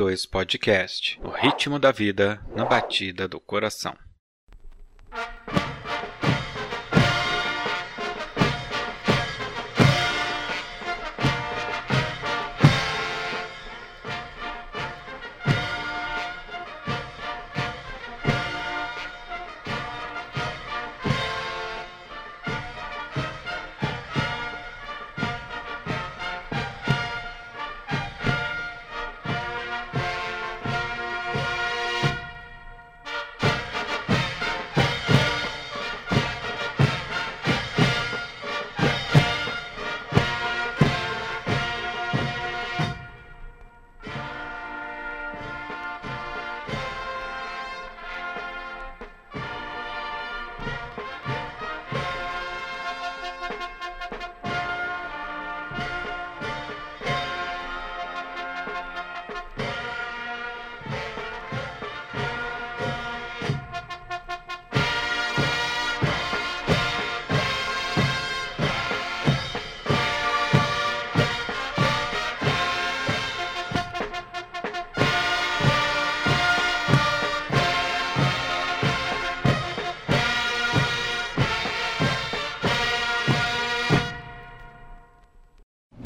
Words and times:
2 0.00 0.24
Podcast 0.24 1.20
O 1.22 1.28
ritmo 1.28 1.78
da 1.78 1.92
vida 1.92 2.40
na 2.56 2.64
batida 2.64 3.28
do 3.28 3.38
coração. 3.38 3.94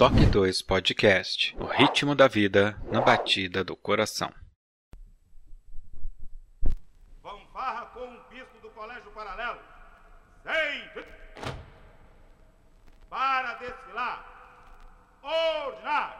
Toque 0.00 0.24
2 0.24 0.62
Podcast 0.62 1.54
O 1.60 1.66
ritmo 1.66 2.14
da 2.14 2.26
vida 2.26 2.74
na 2.90 3.02
batida 3.02 3.62
do 3.62 3.76
coração. 3.76 4.32
Fanfarra 7.22 7.84
com 7.92 8.08
o 8.08 8.24
bispo 8.30 8.58
do 8.62 8.70
Colégio 8.70 9.10
Paralelo. 9.10 9.60
Sem. 10.42 11.04
Para 13.10 13.52
desfilar. 13.58 14.24
Ordinário. 15.22 16.19